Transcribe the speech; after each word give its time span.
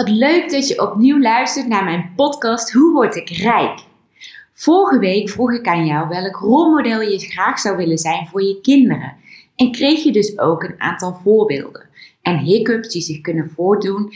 Wat 0.00 0.08
leuk 0.08 0.50
dat 0.50 0.68
je 0.68 0.82
opnieuw 0.82 1.20
luistert 1.20 1.68
naar 1.68 1.84
mijn 1.84 2.12
podcast 2.16 2.72
Hoe 2.72 2.92
word 2.92 3.16
ik 3.16 3.28
rijk? 3.28 3.78
Vorige 4.52 4.98
week 4.98 5.28
vroeg 5.28 5.52
ik 5.52 5.66
aan 5.66 5.86
jou 5.86 6.08
welk 6.08 6.36
rolmodel 6.36 7.00
je 7.00 7.18
graag 7.18 7.58
zou 7.58 7.76
willen 7.76 7.98
zijn 7.98 8.26
voor 8.26 8.42
je 8.42 8.60
kinderen. 8.60 9.16
En 9.56 9.72
kreeg 9.72 10.02
je 10.02 10.12
dus 10.12 10.38
ook 10.38 10.62
een 10.62 10.80
aantal 10.80 11.18
voorbeelden 11.22 11.88
en 12.22 12.38
hiccups 12.38 12.88
die 12.88 13.02
zich 13.02 13.20
kunnen 13.20 13.50
voordoen 13.50 14.12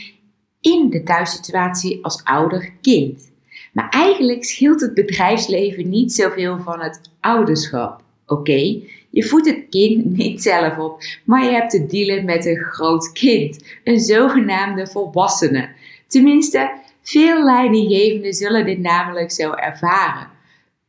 in 0.60 0.90
de 0.90 1.02
thuissituatie 1.02 2.04
als 2.04 2.24
ouder-kind. 2.24 3.32
Maar 3.72 3.88
eigenlijk 3.88 4.44
scheelt 4.44 4.80
het 4.80 4.94
bedrijfsleven 4.94 5.88
niet 5.88 6.12
zoveel 6.12 6.60
van 6.60 6.80
het 6.80 7.00
ouderschap. 7.20 8.02
Oké, 8.26 8.80
je 9.14 9.22
voedt 9.22 9.46
het 9.46 9.66
kind 9.70 10.16
niet 10.16 10.42
zelf 10.42 10.78
op, 10.78 11.02
maar 11.24 11.44
je 11.44 11.50
hebt 11.50 11.70
te 11.70 11.86
dealen 11.86 12.24
met 12.24 12.46
een 12.46 12.56
groot 12.56 13.12
kind, 13.12 13.64
een 13.84 14.00
zogenaamde 14.00 14.86
volwassene. 14.86 15.68
Tenminste, 16.06 16.70
veel 17.02 17.44
leidinggevenden 17.44 18.32
zullen 18.32 18.64
dit 18.64 18.78
namelijk 18.78 19.30
zo 19.30 19.52
ervaren. 19.52 20.28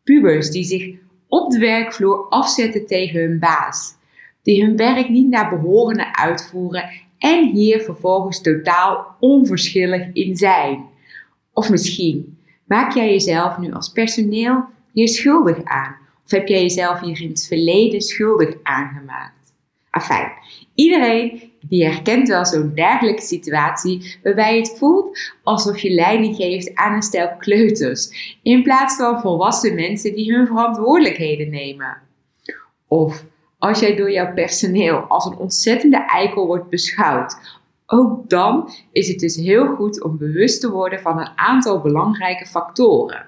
Pubers 0.03 0.49
die 0.49 0.63
zich 0.63 0.95
op 1.27 1.51
de 1.51 1.59
werkvloer 1.59 2.25
afzetten 2.29 2.85
tegen 2.85 3.19
hun 3.19 3.39
baas, 3.39 3.93
die 4.43 4.63
hun 4.63 4.77
werk 4.77 5.09
niet 5.09 5.29
naar 5.29 5.49
behoren 5.49 6.17
uitvoeren 6.17 6.89
en 7.17 7.45
hier 7.51 7.81
vervolgens 7.81 8.41
totaal 8.41 9.15
onverschillig 9.19 10.13
in 10.13 10.35
zijn. 10.35 10.85
Of 11.53 11.69
misschien 11.69 12.37
maak 12.63 12.93
jij 12.93 13.11
jezelf 13.11 13.57
nu 13.57 13.71
als 13.71 13.91
personeel 13.91 14.63
hier 14.91 15.09
schuldig 15.09 15.63
aan 15.63 16.03
of 16.25 16.31
heb 16.31 16.47
jij 16.47 16.61
jezelf 16.61 16.99
hier 16.99 17.21
in 17.21 17.29
het 17.29 17.45
verleden 17.47 18.01
schuldig 18.01 18.55
aangemaakt? 18.63 19.53
Afijn, 19.89 20.31
iedereen 20.73 21.51
die 21.67 21.85
herkent 21.85 22.27
wel 22.27 22.45
zo'n 22.45 22.71
dergelijke 22.75 23.21
situatie 23.21 24.19
waarbij 24.23 24.57
het 24.57 24.75
voelt 24.77 25.19
alsof 25.43 25.79
je 25.79 25.89
leiding 25.89 26.35
geeft 26.35 26.75
aan 26.75 26.93
een 26.93 27.01
stel 27.01 27.35
kleuters, 27.37 28.37
in 28.43 28.63
plaats 28.63 28.95
van 28.95 29.21
volwassen 29.21 29.75
mensen 29.75 30.15
die 30.15 30.33
hun 30.33 30.47
verantwoordelijkheden 30.47 31.49
nemen. 31.49 31.97
Of 32.87 33.23
als 33.57 33.79
jij 33.79 33.95
door 33.95 34.11
jouw 34.11 34.33
personeel 34.33 34.97
als 34.97 35.25
een 35.25 35.37
ontzettende 35.37 36.05
eikel 36.05 36.45
wordt 36.45 36.69
beschouwd, 36.69 37.37
ook 37.85 38.29
dan 38.29 38.69
is 38.91 39.07
het 39.07 39.19
dus 39.19 39.35
heel 39.35 39.75
goed 39.75 40.03
om 40.03 40.17
bewust 40.17 40.61
te 40.61 40.71
worden 40.71 40.99
van 40.99 41.19
een 41.19 41.31
aantal 41.35 41.81
belangrijke 41.81 42.45
factoren. 42.45 43.25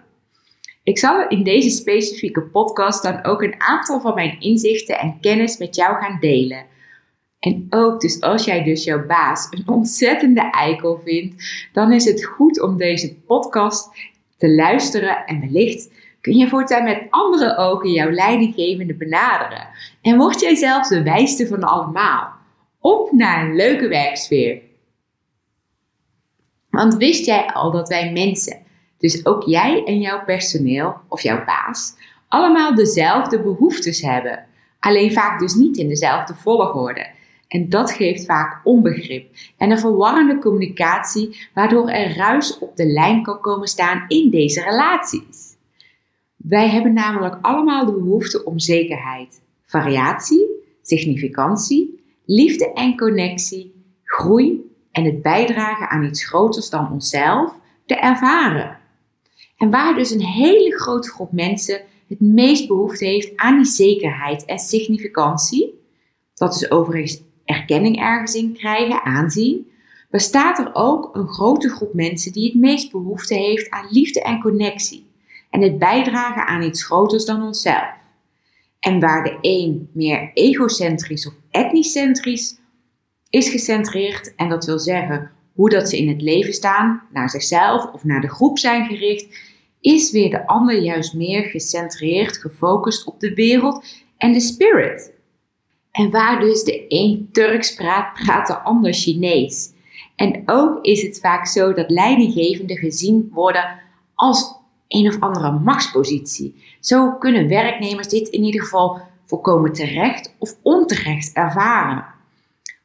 Ik 0.88 0.98
zal 0.98 1.28
in 1.28 1.44
deze 1.44 1.70
specifieke 1.70 2.42
podcast 2.42 3.04
dan 3.04 3.24
ook 3.24 3.42
een 3.42 3.62
aantal 3.62 4.02
van 4.02 4.14
mijn 4.14 4.40
inzichten 4.40 5.00
en 5.00 5.18
kennis 5.22 5.58
met 5.58 5.76
jou 5.76 5.96
gaan 5.96 6.18
delen. 6.20 6.66
En 7.40 7.68
ook 7.70 8.02
dus 8.02 8.22
als 8.22 8.46
jij 8.46 8.64
dus 8.64 8.84
jouw 8.84 9.06
baas 9.06 9.48
een 9.52 9.68
ontzettende 9.68 10.50
eikel 10.52 11.02
vindt, 11.04 11.44
dan 11.74 11.92
is 11.92 12.06
het 12.06 12.26
goed 12.26 12.62
om 12.62 12.78
deze 12.78 13.16
podcast 13.16 13.90
te 14.38 14.50
luisteren 14.50 15.26
en 15.26 15.40
wellicht 15.40 15.92
kun 16.22 16.38
je 16.38 16.48
voortaan 16.48 16.84
met 16.84 17.08
andere 17.10 17.58
ogen 17.58 17.92
jouw 17.92 18.12
leidinggevende 18.12 18.94
benaderen. 18.94 19.68
En 20.02 20.18
word 20.18 20.40
jij 20.40 20.56
zelfs 20.56 20.90
de 20.90 21.04
wijste 21.04 21.48
van 21.48 21.64
allemaal. 21.64 22.32
Op 22.80 23.12
naar 23.12 23.46
een 23.46 23.56
leuke 23.56 23.88
werksfeer. 23.88 24.62
Want 26.70 26.96
wist 26.96 27.26
jij 27.26 27.46
al 27.46 27.72
dat 27.72 27.88
wij 27.88 28.12
mensen 28.12 28.66
dus 28.98 29.26
ook 29.26 29.44
jij 29.44 29.84
en 29.84 30.00
jouw 30.00 30.24
personeel 30.24 30.96
of 31.08 31.22
jouw 31.22 31.46
baas 31.46 31.96
allemaal 32.28 32.76
dezelfde 32.76 33.42
behoeftes 33.42 34.02
hebben. 34.02 34.46
Alleen 34.80 35.14
vaak 35.14 35.40
dus 35.40 35.54
niet 35.54 35.78
in 35.78 35.88
dezelfde 35.88 36.34
volgorde. 36.36 37.08
En 37.48 37.70
dat 37.70 37.92
geeft 37.92 38.26
vaak 38.26 38.62
onbegrip 38.64 39.36
en 39.58 39.72
een 39.72 39.80
verwarrende 39.80 40.40
communicatie, 40.40 41.38
waardoor 41.54 41.90
er 41.90 42.16
ruis 42.16 42.60
op 42.60 42.76
de 42.76 42.86
lijn 42.86 43.24
kan 43.24 43.42
komen 43.42 43.68
staan 43.68 44.06
in 44.08 44.30
deze 44.30 44.62
relaties. 44.62 45.56
Wij 46.36 46.70
hebben 46.70 46.94
namelijk 46.94 47.38
allemaal 47.42 47.86
de 47.86 47.92
behoefte 47.92 48.44
om 48.44 48.60
zekerheid, 48.60 49.42
variatie, 49.66 50.46
significantie, 50.82 52.04
liefde 52.26 52.74
en 52.74 52.98
connectie, 52.98 53.84
groei 54.04 54.76
en 54.92 55.04
het 55.04 55.22
bijdragen 55.22 55.90
aan 55.90 56.04
iets 56.04 56.26
groters 56.26 56.70
dan 56.70 56.92
onszelf 56.92 57.60
te 57.86 57.96
ervaren. 57.96 58.78
En 59.58 59.70
waar 59.70 59.96
dus 59.96 60.12
een 60.12 60.26
hele 60.26 60.80
grote 60.80 61.10
groep 61.10 61.32
mensen 61.32 61.82
het 62.08 62.20
meest 62.20 62.68
behoefte 62.68 63.06
heeft 63.06 63.32
aan 63.36 63.56
die 63.56 63.66
zekerheid 63.66 64.46
en 64.46 64.60
significantie, 64.60 65.82
dat 66.34 66.56
is 66.56 66.72
overigens 66.72 67.22
erkenning 67.46 68.00
ergens 68.00 68.36
in 68.36 68.54
krijgen, 68.54 69.04
aanzien, 69.04 69.68
bestaat 70.10 70.60
er 70.60 70.70
ook 70.74 71.16
een 71.16 71.28
grote 71.28 71.70
groep 71.70 71.94
mensen 71.94 72.32
die 72.32 72.46
het 72.46 72.60
meest 72.60 72.92
behoefte 72.92 73.34
heeft 73.34 73.70
aan 73.70 73.88
liefde 73.90 74.22
en 74.22 74.40
connectie 74.40 75.06
en 75.50 75.62
het 75.62 75.80
bijdragen 75.80 76.46
aan 76.46 76.62
iets 76.62 76.84
groters 76.84 77.26
dan 77.26 77.44
onszelf. 77.44 77.96
En 78.80 79.00
waar 79.00 79.24
de 79.24 79.38
een 79.42 79.90
meer 79.94 80.32
egocentrisch 80.34 81.28
of 81.28 81.34
etnicentrisch 81.52 82.60
is 83.30 83.50
gecentreerd, 83.50 84.36
en 84.36 84.50
dat 84.50 84.66
wil 84.66 84.80
zeggen 84.80 85.32
hoe 85.54 85.70
dat 85.70 85.90
ze 85.90 85.98
in 85.98 86.08
het 86.08 86.22
leven 86.22 86.54
staan, 86.54 87.02
naar 87.14 87.30
zichzelf 87.30 87.94
of 87.94 88.04
naar 88.04 88.22
de 88.22 88.30
groep 88.30 88.60
zijn 88.60 88.86
gericht, 88.86 89.38
is 89.82 90.12
weer 90.12 90.30
de 90.30 90.48
ander 90.48 90.82
juist 90.82 91.14
meer 91.14 91.44
gecentreerd, 91.44 92.38
gefocust 92.38 93.06
op 93.06 93.20
de 93.20 93.34
wereld 93.34 93.86
en 94.18 94.34
de 94.34 94.40
spirit. 94.40 95.12
En 95.92 96.12
waar 96.12 96.40
dus 96.40 96.64
de 96.64 96.86
een 96.88 97.30
Turks 97.32 97.76
praat, 97.76 98.14
praat 98.14 98.48
de 98.48 98.58
ander 98.58 98.94
Chinees. 98.94 99.72
En 100.16 100.42
ook 100.46 100.86
is 100.86 101.02
het 101.02 101.20
vaak 101.20 101.48
zo 101.48 101.74
dat 101.74 101.90
leidinggevenden 101.90 102.78
gezien 102.78 103.30
worden 103.34 103.80
als 104.16 104.56
een 104.88 105.08
of 105.08 105.20
andere 105.20 105.52
machtspositie. 105.52 106.64
Zo 106.80 107.12
kunnen 107.12 107.48
werknemers 107.48 108.08
dit 108.08 108.28
in 108.28 108.44
ieder 108.44 108.62
geval 108.62 109.02
volkomen 109.26 109.74
terecht 109.74 110.36
of 110.38 110.56
onterecht 110.62 111.34
ervaren. 111.34 112.06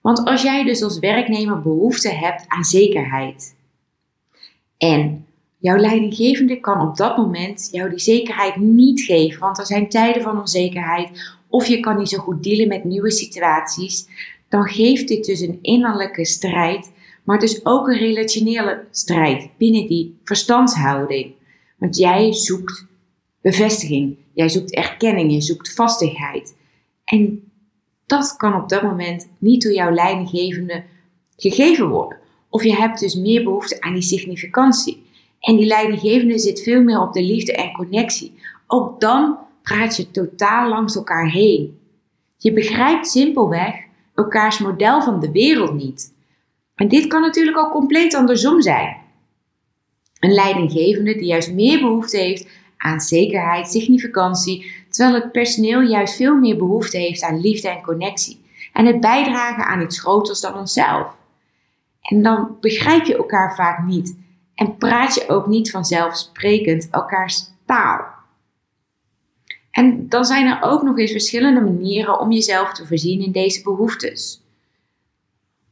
Want 0.00 0.24
als 0.24 0.42
jij 0.42 0.64
dus 0.64 0.82
als 0.82 0.98
werknemer 0.98 1.62
behoefte 1.62 2.08
hebt 2.08 2.44
aan 2.48 2.64
zekerheid 2.64 3.56
en 4.78 5.26
jouw 5.62 5.76
leidinggevende 5.76 6.60
kan 6.60 6.88
op 6.88 6.96
dat 6.96 7.16
moment 7.16 7.68
jou 7.72 7.90
die 7.90 7.98
zekerheid 7.98 8.56
niet 8.56 9.00
geven, 9.00 9.40
want 9.40 9.58
er 9.58 9.66
zijn 9.66 9.88
tijden 9.88 10.22
van 10.22 10.38
onzekerheid 10.38 11.10
of 11.48 11.66
je 11.66 11.80
kan 11.80 11.98
niet 11.98 12.08
zo 12.08 12.18
goed 12.18 12.42
dealen 12.42 12.68
met 12.68 12.84
nieuwe 12.84 13.10
situaties, 13.10 14.06
dan 14.48 14.68
geeft 14.68 15.08
dit 15.08 15.24
dus 15.24 15.40
een 15.40 15.58
innerlijke 15.62 16.24
strijd, 16.24 16.92
maar 17.24 17.38
dus 17.38 17.64
ook 17.64 17.88
een 17.88 17.98
relationele 17.98 18.84
strijd 18.90 19.48
binnen 19.56 19.86
die 19.86 20.18
verstandshouding. 20.24 21.32
Want 21.78 21.96
jij 21.96 22.32
zoekt 22.32 22.86
bevestiging, 23.40 24.16
jij 24.34 24.48
zoekt 24.48 24.74
erkenning, 24.74 25.32
je 25.32 25.40
zoekt 25.40 25.74
vastigheid. 25.74 26.56
En 27.04 27.52
dat 28.06 28.36
kan 28.36 28.54
op 28.54 28.68
dat 28.68 28.82
moment 28.82 29.28
niet 29.38 29.62
door 29.62 29.72
jouw 29.72 29.90
leidinggevende 29.90 30.82
gegeven 31.36 31.88
worden. 31.88 32.18
Of 32.48 32.62
je 32.62 32.74
hebt 32.74 33.00
dus 33.00 33.14
meer 33.14 33.42
behoefte 33.42 33.80
aan 33.80 33.92
die 33.92 34.02
significantie. 34.02 35.01
En 35.42 35.56
die 35.56 35.66
leidinggevende 35.66 36.38
zit 36.38 36.62
veel 36.62 36.82
meer 36.82 37.00
op 37.00 37.12
de 37.12 37.22
liefde 37.22 37.52
en 37.52 37.72
connectie. 37.72 38.34
Ook 38.66 39.00
dan 39.00 39.38
praat 39.62 39.96
je 39.96 40.10
totaal 40.10 40.68
langs 40.68 40.96
elkaar 40.96 41.30
heen. 41.30 41.78
Je 42.36 42.52
begrijpt 42.52 43.08
simpelweg 43.08 43.74
elkaars 44.14 44.58
model 44.58 45.02
van 45.02 45.20
de 45.20 45.32
wereld 45.32 45.74
niet. 45.74 46.14
En 46.74 46.88
dit 46.88 47.06
kan 47.06 47.20
natuurlijk 47.20 47.56
al 47.56 47.70
compleet 47.70 48.14
andersom 48.14 48.60
zijn. 48.60 48.96
Een 50.20 50.32
leidinggevende 50.32 51.14
die 51.14 51.26
juist 51.26 51.52
meer 51.52 51.80
behoefte 51.80 52.16
heeft 52.16 52.48
aan 52.76 53.00
zekerheid, 53.00 53.68
significantie, 53.68 54.72
terwijl 54.88 55.22
het 55.22 55.32
personeel 55.32 55.80
juist 55.80 56.16
veel 56.16 56.36
meer 56.36 56.56
behoefte 56.56 56.98
heeft 56.98 57.22
aan 57.22 57.40
liefde 57.40 57.68
en 57.68 57.82
connectie 57.82 58.40
en 58.72 58.86
het 58.86 59.00
bijdragen 59.00 59.66
aan 59.66 59.82
iets 59.82 60.00
groters 60.00 60.40
dan 60.40 60.58
onszelf. 60.58 61.16
En 62.02 62.22
dan 62.22 62.56
begrijp 62.60 63.04
je 63.04 63.16
elkaar 63.16 63.54
vaak 63.54 63.84
niet 63.84 64.16
en 64.62 64.76
praat 64.76 65.14
je 65.14 65.28
ook 65.28 65.46
niet 65.46 65.70
vanzelfsprekend 65.70 66.88
elkaars 66.90 67.50
taal. 67.66 68.04
En 69.70 70.08
dan 70.08 70.24
zijn 70.24 70.46
er 70.46 70.62
ook 70.62 70.82
nog 70.82 70.98
eens 70.98 71.10
verschillende 71.10 71.60
manieren 71.60 72.20
om 72.20 72.32
jezelf 72.32 72.72
te 72.72 72.86
voorzien 72.86 73.20
in 73.20 73.32
deze 73.32 73.62
behoeftes. 73.62 74.42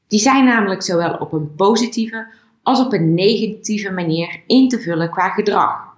Die 0.07 0.19
zijn 0.19 0.45
namelijk 0.45 0.83
zowel 0.83 1.15
op 1.15 1.33
een 1.33 1.55
positieve 1.55 2.33
als 2.63 2.81
op 2.81 2.93
een 2.93 3.15
negatieve 3.15 3.91
manier 3.91 4.43
in 4.47 4.69
te 4.69 4.81
vullen 4.81 5.11
qua 5.11 5.29
gedrag. 5.29 5.95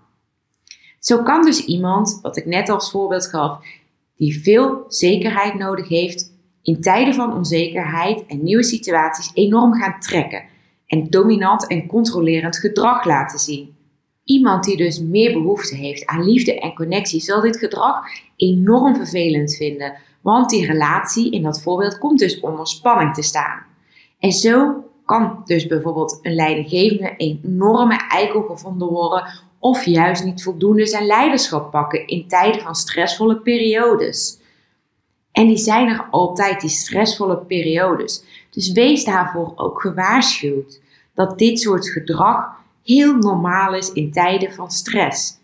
Zo 0.98 1.22
kan 1.22 1.44
dus 1.44 1.64
iemand, 1.64 2.18
wat 2.22 2.36
ik 2.36 2.46
net 2.46 2.68
als 2.68 2.90
voorbeeld 2.90 3.26
gaf, 3.26 3.64
die 4.16 4.42
veel 4.42 4.84
zekerheid 4.88 5.54
nodig 5.54 5.88
heeft, 5.88 6.32
in 6.62 6.80
tijden 6.80 7.14
van 7.14 7.34
onzekerheid 7.34 8.26
en 8.26 8.42
nieuwe 8.42 8.64
situaties 8.64 9.30
enorm 9.34 9.74
gaan 9.74 10.00
trekken 10.00 10.50
en 10.92 11.10
dominant 11.10 11.66
en 11.66 11.86
controlerend 11.86 12.58
gedrag 12.58 13.04
laten 13.04 13.38
zien. 13.38 13.76
Iemand 14.24 14.64
die 14.64 14.76
dus 14.76 15.00
meer 15.00 15.32
behoefte 15.32 15.74
heeft 15.74 16.06
aan 16.06 16.24
liefde 16.24 16.60
en 16.60 16.74
connectie 16.74 17.20
zal 17.20 17.40
dit 17.40 17.56
gedrag 17.56 17.96
enorm 18.36 18.96
vervelend 18.96 19.56
vinden, 19.56 19.96
want 20.20 20.50
die 20.50 20.66
relatie 20.66 21.30
in 21.30 21.42
dat 21.42 21.62
voorbeeld 21.62 21.98
komt 21.98 22.18
dus 22.18 22.40
onder 22.40 22.66
spanning 22.66 23.14
te 23.14 23.22
staan. 23.22 23.62
En 24.18 24.32
zo 24.32 24.84
kan 25.04 25.42
dus 25.44 25.66
bijvoorbeeld 25.66 26.18
een 26.22 26.34
leidinggevende 26.34 27.14
enorme 27.16 28.00
eikel 28.08 28.42
gevonden 28.42 28.88
worden 28.88 29.24
of 29.58 29.84
juist 29.84 30.24
niet 30.24 30.42
voldoende 30.42 30.86
zijn 30.86 31.06
leiderschap 31.06 31.70
pakken 31.70 32.06
in 32.06 32.28
tijden 32.28 32.60
van 32.60 32.74
stressvolle 32.74 33.36
periodes. 33.36 34.38
En 35.30 35.46
die 35.46 35.56
zijn 35.56 35.88
er 35.88 36.06
altijd, 36.10 36.60
die 36.60 36.70
stressvolle 36.70 37.36
periodes. 37.38 38.24
Dus 38.50 38.72
wees 38.72 39.04
daarvoor 39.04 39.52
ook 39.56 39.80
gewaarschuwd 39.80 40.80
dat 41.14 41.38
dit 41.38 41.60
soort 41.60 41.88
gedrag 41.88 42.60
heel 42.84 43.14
normaal 43.14 43.74
is 43.74 43.92
in 43.92 44.12
tijden 44.12 44.52
van 44.52 44.70
stress. 44.70 45.40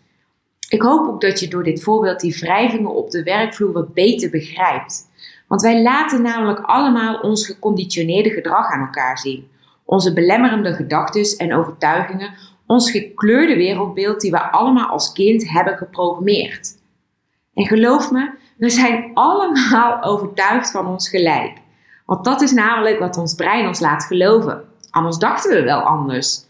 Ik 0.69 0.81
hoop 0.81 1.07
ook 1.07 1.21
dat 1.21 1.39
je 1.39 1.47
door 1.47 1.63
dit 1.63 1.83
voorbeeld 1.83 2.19
die 2.19 2.37
wrijvingen 2.39 2.95
op 2.95 3.11
de 3.11 3.23
werkvloer 3.23 3.71
wat 3.71 3.93
beter 3.93 4.29
begrijpt. 4.29 5.07
Want 5.47 5.61
wij 5.61 5.81
laten 5.81 6.21
namelijk 6.21 6.59
allemaal 6.59 7.19
ons 7.19 7.45
geconditioneerde 7.45 8.29
gedrag 8.29 8.71
aan 8.71 8.79
elkaar 8.79 9.17
zien. 9.17 9.47
Onze 9.85 10.13
belemmerende 10.13 10.73
gedachten 10.73 11.37
en 11.37 11.53
overtuigingen, 11.53 12.33
ons 12.65 12.91
gekleurde 12.91 13.55
wereldbeeld 13.55 14.21
die 14.21 14.31
we 14.31 14.51
allemaal 14.51 14.87
als 14.87 15.11
kind 15.11 15.49
hebben 15.49 15.77
geprogrammeerd. 15.77 16.77
En 17.53 17.65
geloof 17.65 18.11
me, 18.11 18.31
we 18.57 18.69
zijn 18.69 19.11
allemaal 19.13 20.03
overtuigd 20.11 20.71
van 20.71 20.87
ons 20.87 21.09
gelijk. 21.09 21.57
Want 22.05 22.25
dat 22.25 22.41
is 22.41 22.51
namelijk 22.51 22.99
wat 22.99 23.17
ons 23.17 23.33
brein 23.33 23.67
ons 23.67 23.79
laat 23.79 24.03
geloven. 24.03 24.68
Anders 24.89 25.17
dachten 25.17 25.55
we 25.55 25.63
wel 25.63 25.79
anders. 25.79 26.47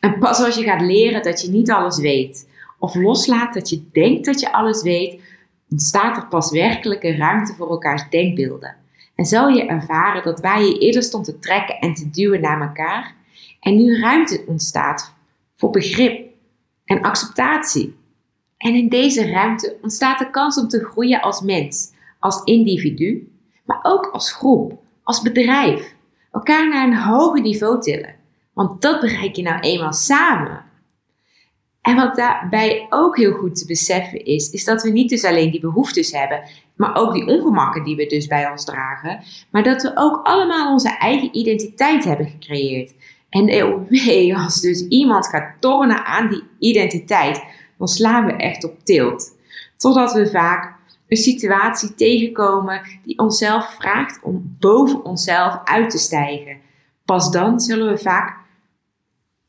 En 0.00 0.18
pas 0.18 0.40
als 0.44 0.56
je 0.56 0.62
gaat 0.62 0.80
leren 0.80 1.22
dat 1.22 1.40
je 1.42 1.50
niet 1.50 1.70
alles 1.70 1.98
weet, 1.98 2.48
of 2.78 2.94
loslaat 2.94 3.54
dat 3.54 3.68
je 3.68 3.88
denkt 3.92 4.24
dat 4.24 4.40
je 4.40 4.52
alles 4.52 4.82
weet, 4.82 5.22
ontstaat 5.70 6.16
er 6.16 6.26
pas 6.26 6.50
werkelijke 6.50 7.16
ruimte 7.16 7.54
voor 7.54 7.70
elkaars 7.70 8.02
denkbeelden. 8.10 8.76
En 9.14 9.24
zal 9.24 9.48
je 9.48 9.66
ervaren 9.66 10.22
dat 10.22 10.40
waar 10.40 10.62
je 10.62 10.78
eerder 10.78 11.02
stond 11.02 11.24
te 11.24 11.38
trekken 11.38 11.78
en 11.78 11.94
te 11.94 12.10
duwen 12.10 12.40
naar 12.40 12.60
elkaar, 12.60 13.14
en 13.60 13.76
nu 13.76 14.00
ruimte 14.00 14.44
ontstaat 14.46 15.14
voor 15.56 15.70
begrip 15.70 16.28
en 16.84 17.02
acceptatie. 17.02 17.94
En 18.56 18.74
in 18.74 18.88
deze 18.88 19.30
ruimte 19.30 19.76
ontstaat 19.82 20.18
de 20.18 20.30
kans 20.30 20.58
om 20.58 20.68
te 20.68 20.84
groeien 20.84 21.20
als 21.20 21.40
mens, 21.40 21.92
als 22.18 22.44
individu, 22.44 23.32
maar 23.64 23.80
ook 23.82 24.06
als 24.06 24.32
groep, 24.32 24.78
als 25.02 25.22
bedrijf. 25.22 25.94
Elkaar 26.32 26.68
naar 26.68 26.86
een 26.86 26.96
hoger 26.96 27.40
niveau 27.40 27.80
tillen. 27.80 28.14
Want 28.52 28.82
dat 28.82 29.00
bereik 29.00 29.36
je 29.36 29.42
nou 29.42 29.60
eenmaal 29.60 29.92
samen. 29.92 30.64
En 31.80 31.96
wat 31.96 32.16
daarbij 32.16 32.86
ook 32.90 33.16
heel 33.16 33.32
goed 33.32 33.56
te 33.56 33.66
beseffen 33.66 34.24
is, 34.24 34.50
is 34.50 34.64
dat 34.64 34.82
we 34.82 34.90
niet 34.90 35.08
dus 35.08 35.24
alleen 35.24 35.50
die 35.50 35.60
behoeftes 35.60 36.12
hebben, 36.12 36.42
maar 36.76 36.96
ook 36.96 37.12
die 37.12 37.26
ongemakken 37.26 37.84
die 37.84 37.96
we 37.96 38.06
dus 38.06 38.26
bij 38.26 38.50
ons 38.50 38.64
dragen, 38.64 39.20
maar 39.50 39.62
dat 39.62 39.82
we 39.82 39.92
ook 39.94 40.26
allemaal 40.26 40.72
onze 40.72 40.96
eigen 40.98 41.36
identiteit 41.36 42.04
hebben 42.04 42.26
gecreëerd. 42.26 42.94
En 43.28 43.64
oh 43.64 44.34
als 44.44 44.60
dus 44.60 44.86
iemand 44.88 45.26
gaat 45.26 45.54
tornen 45.60 46.04
aan 46.04 46.28
die 46.28 46.42
identiteit, 46.58 47.44
dan 47.78 47.88
slaan 47.88 48.26
we 48.26 48.32
echt 48.32 48.64
op 48.64 48.84
tilt. 48.84 49.36
Totdat 49.76 50.12
we 50.12 50.30
vaak 50.30 50.78
een 51.10 51.16
situatie 51.16 51.94
tegenkomen 51.94 52.82
die 53.04 53.18
onszelf 53.18 53.74
vraagt 53.74 54.20
om 54.22 54.56
boven 54.58 55.04
onszelf 55.04 55.60
uit 55.64 55.90
te 55.90 55.98
stijgen. 55.98 56.56
Pas 57.04 57.30
dan 57.30 57.60
zullen 57.60 57.92
we 57.92 57.98
vaak 57.98 58.38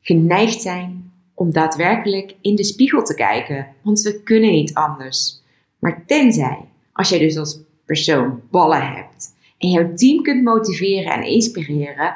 geneigd 0.00 0.62
zijn 0.62 1.12
om 1.34 1.52
daadwerkelijk 1.52 2.34
in 2.40 2.56
de 2.56 2.64
spiegel 2.64 3.02
te 3.02 3.14
kijken, 3.14 3.66
want 3.82 4.00
we 4.00 4.22
kunnen 4.22 4.50
niet 4.50 4.74
anders. 4.74 5.42
Maar 5.78 6.02
tenzij, 6.06 6.58
als 6.92 7.08
jij 7.08 7.18
dus 7.18 7.36
als 7.36 7.60
persoon 7.84 8.40
ballen 8.50 8.92
hebt 8.92 9.34
en 9.58 9.68
jouw 9.68 9.94
team 9.94 10.22
kunt 10.22 10.42
motiveren 10.42 11.12
en 11.12 11.22
inspireren, 11.22 12.14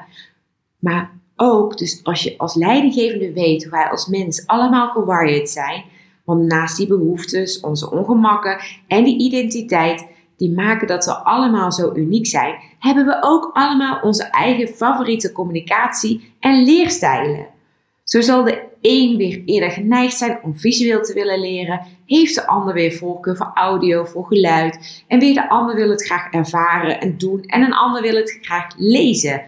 maar 0.78 1.10
ook 1.36 1.78
dus 1.78 2.00
als 2.02 2.22
je 2.22 2.38
als 2.38 2.54
leidinggevende 2.54 3.32
weet 3.32 3.62
hoe 3.62 3.72
wij 3.72 3.88
als 3.90 4.06
mens 4.06 4.46
allemaal 4.46 4.90
gewired 4.90 5.50
zijn, 5.50 5.84
want 6.26 6.46
naast 6.46 6.76
die 6.76 6.86
behoeftes, 6.86 7.60
onze 7.60 7.90
ongemakken 7.90 8.58
en 8.86 9.04
die 9.04 9.18
identiteit 9.18 10.06
die 10.36 10.50
maken 10.50 10.86
dat 10.86 11.04
we 11.04 11.14
allemaal 11.14 11.72
zo 11.72 11.92
uniek 11.94 12.26
zijn, 12.26 12.54
hebben 12.78 13.06
we 13.06 13.16
ook 13.20 13.50
allemaal 13.52 14.00
onze 14.02 14.24
eigen 14.24 14.68
favoriete 14.68 15.32
communicatie 15.32 16.32
en 16.40 16.64
leerstijlen. 16.64 17.46
Zo 18.04 18.20
zal 18.20 18.44
de 18.44 18.62
een 18.80 19.16
weer 19.16 19.42
eerder 19.44 19.70
geneigd 19.70 20.16
zijn 20.16 20.38
om 20.42 20.58
visueel 20.58 21.02
te 21.02 21.12
willen 21.14 21.40
leren, 21.40 21.86
heeft 22.06 22.34
de 22.34 22.46
ander 22.46 22.74
weer 22.74 22.92
voorkeur 22.92 23.36
voor 23.36 23.50
audio, 23.54 24.04
voor 24.04 24.26
geluid, 24.26 25.04
en 25.08 25.18
weer 25.18 25.34
de 25.34 25.48
ander 25.48 25.74
wil 25.74 25.90
het 25.90 26.04
graag 26.04 26.30
ervaren 26.30 27.00
en 27.00 27.18
doen, 27.18 27.42
en 27.42 27.62
een 27.62 27.74
ander 27.74 28.02
wil 28.02 28.14
het 28.14 28.38
graag 28.40 28.66
lezen. 28.76 29.42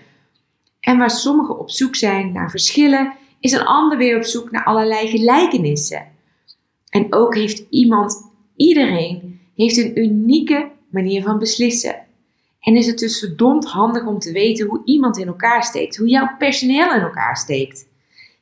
En 0.80 0.98
waar 0.98 1.10
sommigen 1.10 1.58
op 1.58 1.70
zoek 1.70 1.96
zijn 1.96 2.32
naar 2.32 2.50
verschillen, 2.50 3.12
is 3.40 3.52
een 3.52 3.66
ander 3.66 3.98
weer 3.98 4.16
op 4.16 4.24
zoek 4.24 4.50
naar 4.50 4.64
allerlei 4.64 5.08
gelijkenissen. 5.08 6.17
En 6.90 7.06
ook 7.14 7.34
heeft 7.34 7.66
iemand, 7.70 8.32
iedereen, 8.56 9.40
heeft 9.54 9.76
een 9.76 9.98
unieke 9.98 10.70
manier 10.90 11.22
van 11.22 11.38
beslissen. 11.38 12.06
En 12.60 12.76
is 12.76 12.86
het 12.86 12.98
dus 12.98 13.18
verdomd 13.18 13.64
handig 13.64 14.06
om 14.06 14.18
te 14.18 14.32
weten 14.32 14.66
hoe 14.66 14.82
iemand 14.84 15.18
in 15.18 15.26
elkaar 15.26 15.64
steekt, 15.64 15.96
hoe 15.96 16.08
jouw 16.08 16.36
personeel 16.38 16.94
in 16.94 17.00
elkaar 17.00 17.36
steekt. 17.36 17.88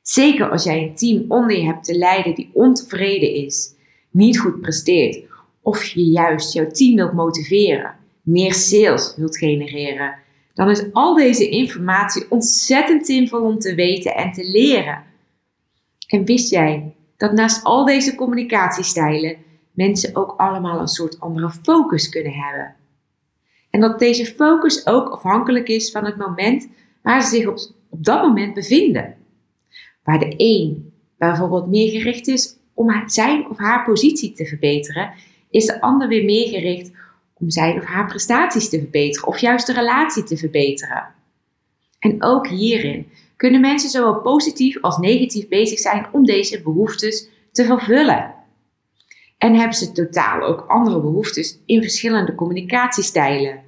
Zeker 0.03 0.51
als 0.51 0.65
jij 0.65 0.83
een 0.83 0.95
team 0.95 1.25
onder 1.29 1.57
je 1.57 1.65
hebt 1.65 1.85
te 1.85 1.99
leiden 1.99 2.35
die 2.35 2.51
ontevreden 2.53 3.35
is, 3.35 3.75
niet 4.11 4.39
goed 4.39 4.61
presteert, 4.61 5.25
of 5.61 5.85
je 5.85 6.05
juist 6.05 6.53
jouw 6.53 6.71
team 6.71 6.95
wilt 6.95 7.13
motiveren, 7.13 7.95
meer 8.23 8.55
sales 8.55 9.15
wilt 9.17 9.37
genereren, 9.37 10.15
dan 10.55 10.71
is 10.71 10.93
al 10.93 11.15
deze 11.15 11.49
informatie 11.49 12.27
ontzettend 12.31 13.07
zinvol 13.07 13.41
om 13.41 13.59
te 13.59 13.75
weten 13.75 14.15
en 14.15 14.33
te 14.33 14.51
leren. 14.51 15.03
En 16.07 16.25
wist 16.25 16.51
jij 16.51 16.95
dat 17.17 17.33
naast 17.33 17.65
al 17.65 17.85
deze 17.85 18.15
communicatiestijlen 18.15 19.37
mensen 19.73 20.17
ook 20.17 20.35
allemaal 20.37 20.81
een 20.81 20.89
soort 20.89 21.21
andere 21.21 21.51
focus 21.51 22.09
kunnen 22.09 22.33
hebben? 22.33 22.75
En 23.71 23.81
dat 23.81 23.99
deze 23.99 24.27
focus 24.27 24.87
ook 24.87 25.09
afhankelijk 25.09 25.69
is 25.69 25.91
van 25.91 26.05
het 26.05 26.17
moment 26.17 26.69
waar 27.03 27.23
ze 27.23 27.29
zich 27.29 27.47
op, 27.47 27.59
dat 27.91 28.23
moment 28.23 28.55
bevinden. 28.55 29.15
Waar 30.03 30.19
de 30.19 30.35
een 30.37 30.93
bijvoorbeeld 31.19 31.67
meer 31.67 31.91
gericht 31.91 32.27
is 32.27 32.57
om 32.75 33.09
zijn 33.09 33.49
of 33.49 33.59
haar 33.59 33.85
positie 33.85 34.33
te 34.33 34.47
verbeteren, 34.47 35.13
is 35.51 35.67
de 35.67 35.81
ander 35.81 36.09
weer 36.09 36.25
meer 36.25 36.49
gericht 36.49 36.91
om 37.35 37.51
zijn 37.51 37.77
of 37.77 37.85
haar 37.85 38.07
prestaties 38.07 38.69
te 38.69 38.79
verbeteren 38.79 39.29
of 39.29 39.39
juist 39.39 39.67
de 39.67 39.73
relatie 39.73 40.23
te 40.23 40.37
verbeteren. 40.37 41.15
En 41.99 42.23
ook 42.23 42.49
hierin 42.49 43.07
kunnen 43.37 43.61
mensen 43.61 43.91
zowel 43.91 44.21
positief 44.21 44.81
als 44.81 44.99
negatief 44.99 45.49
bezig 45.49 45.79
zijn 45.79 46.07
om 46.13 46.25
deze 46.25 46.63
behoeftes 46.63 47.29
te 47.53 47.65
vervullen. 47.65 48.35
En 49.39 49.55
hebben 49.55 49.77
ze 49.77 49.93
totaal 49.93 50.43
ook 50.43 50.65
andere 50.69 51.01
behoeftes 51.01 51.59
in 51.67 51.83
verschillende 51.83 52.35
communicatiestijlen. 52.35 53.63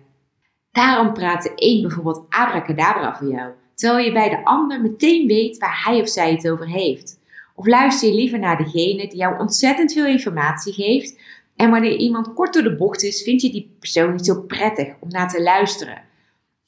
Daarom 0.70 1.12
praat 1.12 1.42
de 1.42 1.52
een 1.54 1.82
bijvoorbeeld 1.82 2.26
abracadabra 2.28 3.16
voor 3.16 3.28
jou, 3.28 3.52
terwijl 3.75 4.04
je 4.04 4.12
bij 4.12 4.28
de 4.28 4.44
ander 4.44 4.80
meteen 4.80 5.26
weet 5.26 5.58
waar 5.58 5.82
hij 5.84 6.00
of 6.00 6.08
zij 6.08 6.32
het 6.32 6.50
over 6.50 6.68
heeft. 6.68 7.18
Of 7.54 7.66
luister 7.66 8.08
je 8.08 8.14
liever 8.14 8.38
naar 8.38 8.56
degene 8.56 9.08
die 9.08 9.16
jou 9.16 9.38
ontzettend 9.38 9.92
veel 9.92 10.06
informatie 10.06 10.72
geeft, 10.72 11.18
en 11.56 11.70
wanneer 11.70 11.96
iemand 11.96 12.34
kort 12.34 12.54
door 12.54 12.62
de 12.62 12.76
bocht 12.76 13.02
is, 13.02 13.22
vind 13.22 13.42
je 13.42 13.50
die 13.50 13.76
persoon 13.78 14.12
niet 14.12 14.26
zo 14.26 14.42
prettig 14.42 14.94
om 15.00 15.08
naar 15.08 15.28
te 15.28 15.42
luisteren. 15.42 16.02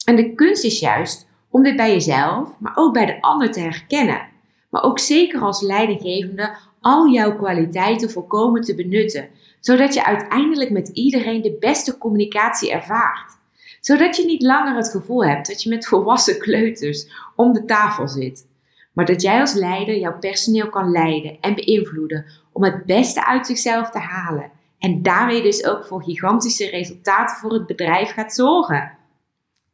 En 0.05 0.15
de 0.15 0.33
kunst 0.33 0.63
is 0.63 0.79
juist 0.79 1.27
om 1.51 1.63
dit 1.63 1.75
bij 1.75 1.91
jezelf, 1.91 2.49
maar 2.59 2.73
ook 2.75 2.93
bij 2.93 3.05
de 3.05 3.21
ander 3.21 3.51
te 3.51 3.59
herkennen. 3.59 4.29
Maar 4.69 4.83
ook 4.83 4.99
zeker 4.99 5.41
als 5.41 5.61
leidinggevende 5.61 6.55
al 6.81 7.09
jouw 7.09 7.35
kwaliteiten 7.35 8.09
volkomen 8.09 8.61
te 8.61 8.75
benutten, 8.75 9.29
zodat 9.59 9.93
je 9.93 10.05
uiteindelijk 10.05 10.69
met 10.69 10.87
iedereen 10.87 11.41
de 11.41 11.57
beste 11.59 11.97
communicatie 11.97 12.71
ervaart. 12.71 13.39
Zodat 13.79 14.15
je 14.15 14.25
niet 14.25 14.41
langer 14.41 14.75
het 14.75 14.89
gevoel 14.89 15.25
hebt 15.25 15.47
dat 15.47 15.63
je 15.63 15.69
met 15.69 15.87
volwassen 15.87 16.39
kleuters 16.39 17.07
om 17.35 17.53
de 17.53 17.65
tafel 17.65 18.07
zit, 18.07 18.47
maar 18.93 19.05
dat 19.05 19.21
jij 19.21 19.39
als 19.39 19.53
leider 19.53 19.97
jouw 19.97 20.17
personeel 20.19 20.69
kan 20.69 20.91
leiden 20.91 21.37
en 21.41 21.55
beïnvloeden 21.55 22.25
om 22.51 22.63
het 22.63 22.85
beste 22.85 23.25
uit 23.25 23.45
zichzelf 23.45 23.89
te 23.89 23.99
halen 23.99 24.51
en 24.79 25.01
daarmee 25.01 25.41
dus 25.41 25.65
ook 25.65 25.85
voor 25.85 26.03
gigantische 26.03 26.69
resultaten 26.69 27.37
voor 27.37 27.53
het 27.53 27.65
bedrijf 27.65 28.11
gaat 28.11 28.33
zorgen. 28.33 28.91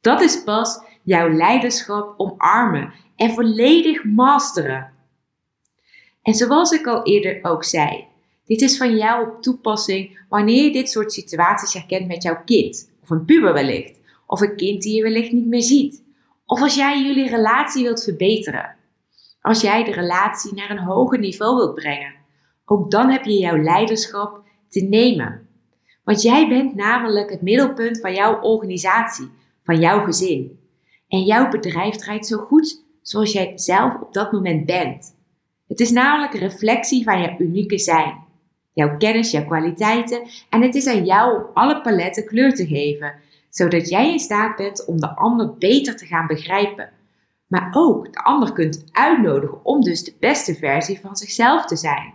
Dat 0.02 0.22
is 0.22 0.44
pas 0.44 0.80
jouw 1.08 1.30
leiderschap 1.30 2.14
omarmen 2.18 2.94
en 3.16 3.30
volledig 3.30 4.04
masteren. 4.04 4.94
En 6.22 6.34
zoals 6.34 6.72
ik 6.72 6.88
al 6.88 7.04
eerder 7.04 7.40
ook 7.42 7.64
zei, 7.64 8.06
dit 8.46 8.62
is 8.62 8.78
van 8.78 8.98
jou 8.98 9.28
op 9.28 9.42
toepassing 9.42 10.26
wanneer 10.30 10.64
je 10.64 10.72
dit 10.72 10.90
soort 10.90 11.14
situaties 11.14 11.74
herkent 11.74 12.08
met 12.08 12.24
jouw 12.24 12.42
kind, 12.46 12.92
of 13.02 13.10
een 13.10 13.26
puber 13.26 13.54
wellicht, 13.54 14.00
of 14.26 14.42
een 14.42 14.56
kind 14.56 14.82
die 14.82 14.96
je 14.96 15.04
wellicht 15.04 15.32
niet 15.32 15.48
meer 15.48 15.62
ziet, 15.62 16.04
of 16.46 16.62
als 16.62 16.76
jij 16.76 17.04
jullie 17.04 17.30
relatie 17.30 17.84
wilt 17.84 18.04
verbeteren, 18.04 18.76
als 19.42 19.62
jij 19.62 19.84
de 19.84 19.92
relatie 19.92 20.54
naar 20.54 20.70
een 20.70 20.84
hoger 20.84 21.20
niveau 21.20 21.56
wilt 21.56 21.76
brengen. 21.76 22.14
Ook 22.66 22.92
dan 22.92 23.10
heb 23.10 23.24
je 23.24 23.38
jouw 23.38 23.58
leiderschap 23.58 24.42
te 24.70 24.82
nemen. 24.82 25.48
Want 26.04 26.22
jij 26.22 26.48
bent 26.48 26.76
namelijk 26.76 27.30
het 27.30 27.42
middelpunt 27.42 28.00
van 28.00 28.14
jouw 28.14 28.42
organisatie, 28.42 29.30
van 29.64 29.80
jouw 29.80 30.04
gezin. 30.04 30.57
En 31.08 31.24
jouw 31.24 31.50
bedrijf 31.50 31.96
draait 31.96 32.28
zo 32.28 32.38
goed 32.38 32.86
zoals 33.02 33.32
jij 33.32 33.52
zelf 33.56 34.02
op 34.02 34.14
dat 34.14 34.32
moment 34.32 34.66
bent. 34.66 35.16
Het 35.68 35.80
is 35.80 35.92
namelijk 35.92 36.34
een 36.34 36.40
reflectie 36.40 37.04
van 37.04 37.22
jouw 37.22 37.36
unieke 37.38 37.78
zijn, 37.78 38.24
jouw 38.74 38.98
kennis, 38.98 39.32
jouw 39.32 39.46
kwaliteiten 39.46 40.22
en 40.50 40.62
het 40.62 40.76
is 40.76 40.88
aan 40.88 41.06
jou 41.06 41.38
om 41.38 41.50
alle 41.54 41.82
paletten 41.82 42.26
kleur 42.26 42.54
te 42.54 42.68
geven, 42.68 43.14
zodat 43.50 43.90
jij 43.90 44.12
in 44.12 44.20
staat 44.20 44.56
bent 44.56 44.86
om 44.86 45.00
de 45.00 45.16
ander 45.16 45.58
beter 45.58 45.96
te 45.96 46.06
gaan 46.06 46.28
begrijpen. 46.28 46.90
Maar 47.48 47.70
ook 47.72 48.14
de 48.14 48.24
ander 48.24 48.54
kunt 48.54 48.84
uitnodigen 48.92 49.66
om 49.66 49.82
dus 49.82 50.04
de 50.04 50.14
beste 50.20 50.56
versie 50.56 51.00
van 51.00 51.16
zichzelf 51.16 51.66
te 51.66 51.76
zijn. 51.76 52.14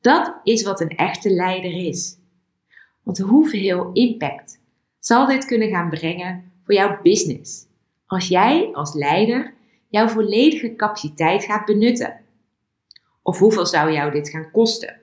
Dat 0.00 0.34
is 0.42 0.62
wat 0.62 0.80
een 0.80 0.96
echte 0.96 1.30
leider 1.30 1.86
is. 1.86 2.18
Want 3.02 3.18
hoeveel 3.18 3.90
impact 3.92 4.60
zal 4.98 5.26
dit 5.26 5.44
kunnen 5.44 5.68
gaan 5.68 5.90
brengen 5.90 6.52
voor 6.64 6.74
jouw 6.74 6.98
business? 7.02 7.65
Als 8.06 8.28
jij 8.28 8.70
als 8.72 8.94
leider 8.94 9.54
jouw 9.88 10.08
volledige 10.08 10.74
capaciteit 10.76 11.44
gaat 11.44 11.64
benutten. 11.64 12.20
Of 13.22 13.38
hoeveel 13.38 13.66
zou 13.66 13.92
jou 13.92 14.10
dit 14.10 14.28
gaan 14.28 14.50
kosten? 14.50 15.00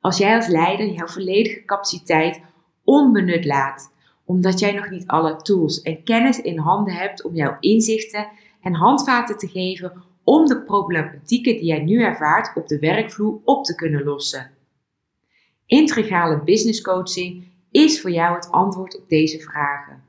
Als 0.00 0.18
jij 0.18 0.36
als 0.36 0.46
leider 0.46 0.86
jouw 0.86 1.06
volledige 1.06 1.64
capaciteit 1.64 2.40
onbenut 2.84 3.44
laat, 3.44 3.92
omdat 4.24 4.58
jij 4.58 4.72
nog 4.72 4.90
niet 4.90 5.06
alle 5.06 5.36
tools 5.36 5.82
en 5.82 6.02
kennis 6.02 6.40
in 6.40 6.58
handen 6.58 6.94
hebt 6.94 7.24
om 7.24 7.34
jouw 7.34 7.56
inzichten 7.60 8.28
en 8.62 8.74
handvaten 8.74 9.38
te 9.38 9.48
geven 9.48 10.02
om 10.24 10.46
de 10.46 10.62
problematieken 10.62 11.56
die 11.56 11.64
jij 11.64 11.82
nu 11.82 12.02
ervaart 12.02 12.56
op 12.56 12.68
de 12.68 12.78
werkvloer 12.78 13.40
op 13.44 13.64
te 13.64 13.74
kunnen 13.74 14.04
lossen. 14.04 14.50
Integrale 15.66 16.42
business 16.42 16.80
coaching 16.80 17.44
is 17.70 18.00
voor 18.00 18.10
jou 18.10 18.34
het 18.34 18.50
antwoord 18.50 18.98
op 18.98 19.08
deze 19.08 19.38
vragen. 19.40 20.05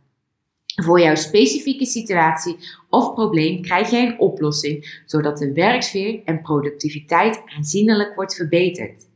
Voor 0.84 1.00
jouw 1.00 1.16
specifieke 1.16 1.86
situatie 1.86 2.58
of 2.90 3.14
probleem 3.14 3.62
krijg 3.62 3.90
jij 3.90 4.06
een 4.06 4.20
oplossing, 4.20 5.02
zodat 5.06 5.38
de 5.38 5.54
werksfeer 5.54 6.22
en 6.26 6.42
productiviteit 6.42 7.42
aanzienlijk 7.56 8.16
wordt 8.16 8.36
verbeterd. 8.36 9.08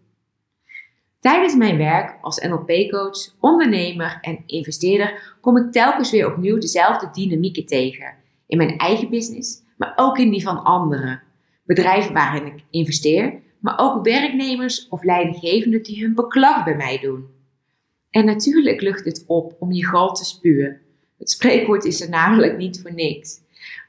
Tijdens 1.19 1.55
mijn 1.55 1.77
werk 1.77 2.17
als 2.21 2.39
NLP-coach, 2.39 3.35
ondernemer 3.39 4.17
en 4.21 4.43
investeerder 4.45 5.37
kom 5.41 5.57
ik 5.57 5.71
telkens 5.71 6.11
weer 6.11 6.31
opnieuw 6.31 6.57
dezelfde 6.57 7.09
dynamieken 7.11 7.65
tegen. 7.65 8.15
In 8.47 8.57
mijn 8.57 8.77
eigen 8.77 9.09
business, 9.09 9.61
maar 9.77 9.93
ook 9.95 10.17
in 10.17 10.31
die 10.31 10.43
van 10.43 10.63
anderen. 10.63 11.21
Bedrijven 11.65 12.13
waarin 12.13 12.45
ik 12.45 12.63
investeer, 12.69 13.41
maar 13.59 13.79
ook 13.79 14.05
werknemers 14.05 14.87
of 14.89 15.03
leidinggevenden 15.03 15.83
die 15.83 16.01
hun 16.01 16.15
beklag 16.15 16.63
bij 16.63 16.75
mij 16.75 16.99
doen. 16.99 17.25
En 18.09 18.25
natuurlijk 18.25 18.81
lucht 18.81 19.05
het 19.05 19.23
op 19.27 19.55
om 19.59 19.71
je 19.71 19.85
gal 19.85 20.13
te 20.13 20.25
spuwen. 20.25 20.81
Het 21.21 21.29
spreekwoord 21.29 21.85
is 21.85 22.01
er 22.01 22.09
namelijk 22.09 22.57
niet 22.57 22.81
voor 22.81 22.93
niks. 22.93 23.39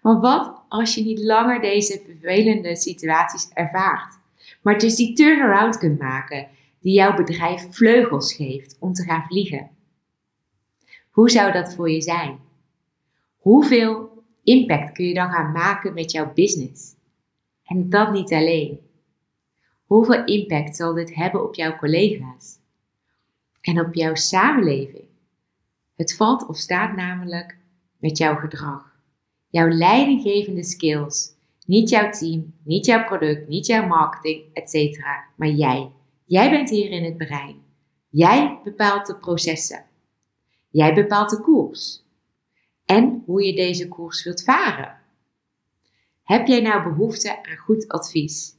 Maar 0.02 0.20
wat 0.20 0.62
als 0.68 0.94
je 0.94 1.04
niet 1.04 1.18
langer 1.18 1.60
deze 1.60 2.02
vervelende 2.06 2.76
situaties 2.76 3.48
ervaart, 3.54 4.18
maar 4.62 4.78
dus 4.78 4.96
die 4.96 5.12
turnaround 5.14 5.78
kunt 5.78 5.98
maken 5.98 6.48
die 6.80 6.92
jouw 6.92 7.14
bedrijf 7.14 7.66
vleugels 7.70 8.34
geeft 8.34 8.76
om 8.80 8.92
te 8.92 9.02
gaan 9.02 9.24
vliegen? 9.26 9.70
Hoe 11.10 11.30
zou 11.30 11.52
dat 11.52 11.74
voor 11.74 11.90
je 11.90 12.00
zijn? 12.00 12.38
Hoeveel 13.36 14.22
impact 14.42 14.92
kun 14.92 15.06
je 15.06 15.14
dan 15.14 15.30
gaan 15.30 15.52
maken 15.52 15.94
met 15.94 16.10
jouw 16.10 16.32
business? 16.32 16.94
En 17.64 17.90
dat 17.90 18.12
niet 18.12 18.32
alleen. 18.32 18.80
Hoeveel 19.84 20.24
impact 20.24 20.76
zal 20.76 20.94
dit 20.94 21.14
hebben 21.14 21.44
op 21.44 21.54
jouw 21.54 21.76
collega's? 21.76 22.58
En 23.60 23.80
op 23.80 23.94
jouw 23.94 24.14
samenleving? 24.14 25.10
Het 26.02 26.16
valt 26.16 26.46
of 26.46 26.56
staat 26.56 26.96
namelijk 26.96 27.56
met 27.98 28.18
jouw 28.18 28.36
gedrag, 28.36 28.96
jouw 29.48 29.68
leidinggevende 29.68 30.64
skills. 30.64 31.30
Niet 31.66 31.88
jouw 31.88 32.10
team, 32.10 32.54
niet 32.64 32.86
jouw 32.86 33.04
product, 33.04 33.48
niet 33.48 33.66
jouw 33.66 33.86
marketing, 33.86 34.44
etc. 34.52 35.04
Maar 35.36 35.48
jij. 35.48 35.90
Jij 36.24 36.50
bent 36.50 36.70
hier 36.70 36.90
in 36.90 37.04
het 37.04 37.16
brein. 37.16 37.62
Jij 38.08 38.60
bepaalt 38.64 39.06
de 39.06 39.16
processen. 39.16 39.84
Jij 40.70 40.94
bepaalt 40.94 41.30
de 41.30 41.40
koers. 41.40 42.04
En 42.84 43.22
hoe 43.26 43.44
je 43.46 43.54
deze 43.54 43.88
koers 43.88 44.24
wilt 44.24 44.44
varen. 44.44 44.98
Heb 46.22 46.46
jij 46.46 46.60
nou 46.60 46.82
behoefte 46.82 47.36
aan 47.36 47.56
goed 47.56 47.88
advies? 47.88 48.56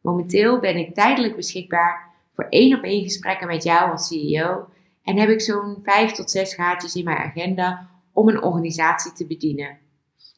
Momenteel 0.00 0.60
ben 0.60 0.76
ik 0.76 0.94
tijdelijk 0.94 1.36
beschikbaar 1.36 2.14
voor 2.34 2.46
één 2.48 2.76
op 2.76 2.82
één 2.82 3.02
gesprekken 3.02 3.46
met 3.46 3.62
jou 3.62 3.90
als 3.90 4.06
CEO 4.06 4.72
en 5.04 5.18
heb 5.18 5.28
ik 5.28 5.40
zo'n 5.40 5.78
5 5.82 6.12
tot 6.12 6.30
6 6.30 6.54
gaatjes 6.54 6.94
in 6.94 7.04
mijn 7.04 7.16
agenda 7.16 7.90
om 8.12 8.28
een 8.28 8.42
organisatie 8.42 9.12
te 9.12 9.26
bedienen. 9.26 9.78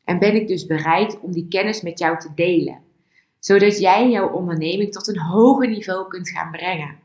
En 0.04 0.18
ben 0.18 0.34
ik 0.34 0.48
dus 0.48 0.66
bereid 0.66 1.20
om 1.20 1.32
die 1.32 1.48
kennis 1.48 1.82
met 1.82 1.98
jou 1.98 2.18
te 2.18 2.34
delen, 2.34 2.82
zodat 3.38 3.78
jij 3.78 4.10
jouw 4.10 4.28
onderneming 4.28 4.92
tot 4.92 5.08
een 5.08 5.20
hoger 5.20 5.68
niveau 5.68 6.08
kunt 6.08 6.30
gaan 6.30 6.50
brengen. 6.50 6.98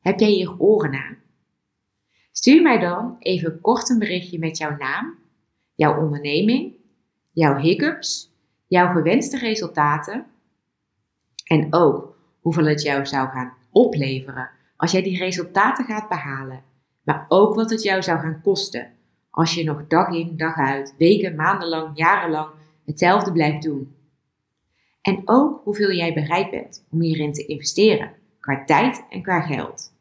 Heb 0.00 0.20
jij 0.20 0.28
hier 0.28 0.58
oren 0.58 0.94
aan? 0.94 1.16
Stuur 2.32 2.62
mij 2.62 2.78
dan 2.78 3.16
even 3.18 3.60
kort 3.60 3.90
een 3.90 3.98
berichtje 3.98 4.38
met 4.38 4.58
jouw 4.58 4.76
naam, 4.76 5.14
jouw 5.74 6.02
onderneming, 6.02 6.74
jouw 7.32 7.56
hiccups, 7.56 8.30
jouw 8.66 8.92
gewenste 8.92 9.38
resultaten 9.38 10.26
en 11.44 11.66
ook 11.70 12.16
hoeveel 12.40 12.66
het 12.66 12.82
jou 12.82 13.06
zou 13.06 13.28
gaan 13.28 13.54
opleveren 13.70 14.50
als 14.76 14.92
jij 14.92 15.02
die 15.02 15.18
resultaten 15.18 15.84
gaat 15.84 16.08
behalen, 16.08 16.62
maar 17.02 17.26
ook 17.28 17.54
wat 17.54 17.70
het 17.70 17.82
jou 17.82 18.02
zou 18.02 18.18
gaan 18.18 18.40
kosten 18.42 18.90
als 19.30 19.54
je 19.54 19.64
nog 19.64 19.86
dag 19.86 20.08
in, 20.08 20.36
dag 20.36 20.56
uit, 20.56 20.94
weken, 20.98 21.34
maandenlang, 21.34 21.90
jarenlang 21.94 22.50
hetzelfde 22.84 23.32
blijft 23.32 23.62
doen. 23.62 23.94
En 25.02 25.22
ook 25.24 25.60
hoeveel 25.64 25.92
jij 25.92 26.14
bereid 26.14 26.50
bent 26.50 26.86
om 26.90 27.00
hierin 27.00 27.32
te 27.32 27.46
investeren, 27.46 28.12
qua 28.40 28.64
tijd 28.64 29.04
en 29.10 29.22
qua 29.22 29.40
geld. 29.40 29.92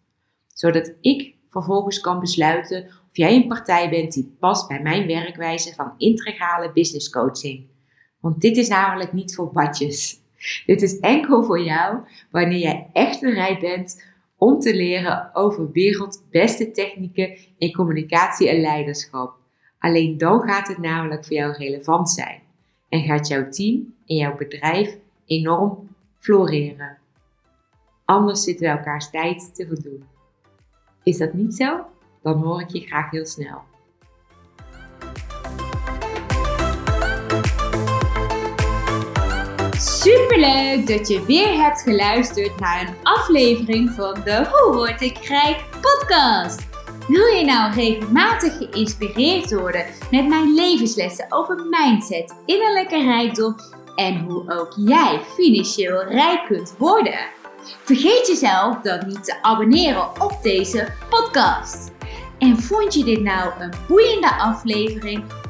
Zodat 0.53 0.94
ik 1.01 1.34
vervolgens 1.50 2.00
kan 2.00 2.20
besluiten 2.20 2.86
of 2.86 3.17
jij 3.17 3.36
een 3.36 3.48
partij 3.48 3.89
bent 3.89 4.13
die 4.13 4.36
past 4.39 4.67
bij 4.67 4.82
mijn 4.82 5.08
werkwijze 5.08 5.74
van 5.74 5.94
integrale 5.98 6.72
business 6.72 7.10
coaching. 7.10 7.65
Want 8.20 8.41
dit 8.41 8.58
is 8.58 8.67
namelijk 8.67 9.13
niet 9.13 9.36
voor 9.36 9.51
badjes. 9.51 10.20
Dit 10.65 10.82
is 10.82 11.00
enkel 11.00 11.44
voor 11.44 11.62
jou 11.62 12.00
wanneer 12.32 12.60
jij 12.60 12.89
echt 12.94 13.22
bereid 13.22 13.60
bent 13.60 14.03
om 14.45 14.59
te 14.59 14.75
leren 14.75 15.29
over 15.33 15.71
wereldbeste 15.71 16.71
technieken 16.71 17.37
in 17.57 17.73
communicatie 17.73 18.49
en 18.49 18.61
leiderschap. 18.61 19.33
Alleen 19.79 20.17
dan 20.17 20.41
gaat 20.41 20.67
het 20.67 20.77
namelijk 20.77 21.25
voor 21.25 21.35
jou 21.35 21.53
relevant 21.53 22.09
zijn 22.09 22.41
en 22.89 23.03
gaat 23.03 23.27
jouw 23.27 23.49
team 23.49 23.93
en 24.05 24.15
jouw 24.15 24.35
bedrijf 24.35 24.97
enorm 25.25 25.89
floreren. 26.19 26.97
Anders 28.05 28.43
zitten 28.43 28.65
we 28.65 28.77
elkaars 28.77 29.09
tijd 29.09 29.55
te 29.55 29.67
verdoen. 29.67 30.03
Is 31.03 31.17
dat 31.17 31.33
niet 31.33 31.55
zo? 31.55 31.85
Dan 32.21 32.43
hoor 32.43 32.61
ik 32.61 32.69
je 32.69 32.79
graag 32.79 33.11
heel 33.11 33.25
snel. 33.25 33.61
Superleuk 40.05 40.88
dat 40.88 41.07
je 41.07 41.25
weer 41.25 41.62
hebt 41.62 41.81
geluisterd 41.81 42.59
naar 42.59 42.81
een 42.81 42.95
aflevering 43.03 43.91
van 43.91 44.13
de 44.13 44.45
Hoe 44.51 44.75
Word 44.75 45.01
ik 45.01 45.17
Rijk 45.17 45.63
podcast. 45.81 46.67
Wil 47.07 47.25
je 47.25 47.45
nou 47.45 47.74
regelmatig 47.74 48.57
geïnspireerd 48.57 49.53
worden 49.53 49.85
met 50.12 50.27
mijn 50.27 50.53
levenslessen 50.53 51.25
over 51.29 51.65
mindset, 51.69 52.35
innerlijke 52.45 53.03
rijkdom 53.03 53.55
en 53.95 54.19
hoe 54.19 54.53
ook 54.53 54.74
jij 54.75 55.19
financieel 55.35 56.03
rijk 56.03 56.45
kunt 56.45 56.75
worden? 56.77 57.19
Vergeet 57.83 58.27
jezelf 58.27 58.81
dan 58.81 59.07
niet 59.07 59.24
te 59.24 59.41
abonneren 59.41 60.21
op 60.21 60.38
deze 60.41 60.93
podcast. 61.09 61.91
En 62.38 62.57
vond 62.57 62.93
je 62.93 63.03
dit 63.03 63.21
nou 63.21 63.51
een 63.59 63.74
boeiende 63.88 64.35
aflevering? 64.35 65.24